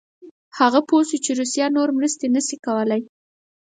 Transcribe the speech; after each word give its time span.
هغه 0.59 0.79
پوه 0.87 1.03
شو 1.09 1.17
چې 1.25 1.31
روسیه 1.39 1.67
نور 1.77 1.89
مرستې 1.97 2.27
نه 2.35 2.41
شي 2.47 2.57
کولای. 2.65 3.01